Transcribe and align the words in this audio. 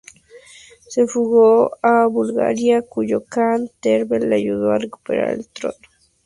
Se 0.87 1.05
fugó 1.05 1.77
a 1.83 2.07
Bulgaria, 2.07 2.81
cuyo 2.81 3.23
kan, 3.23 3.69
Tervel, 3.81 4.31
le 4.31 4.37
ayudó 4.37 4.71
a 4.71 4.79
recuperar 4.79 5.29
el 5.29 5.47
trono. 5.47 5.75